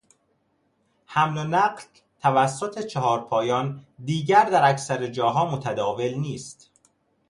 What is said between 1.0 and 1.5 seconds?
حمل و